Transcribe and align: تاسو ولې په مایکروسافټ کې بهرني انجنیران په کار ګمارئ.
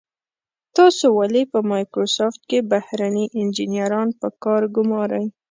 تاسو 0.77 1.05
ولې 1.19 1.43
په 1.51 1.59
مایکروسافټ 1.71 2.41
کې 2.49 2.67
بهرني 2.71 3.25
انجنیران 3.39 4.07
په 4.19 4.27
کار 4.43 4.61
ګمارئ. 4.75 5.25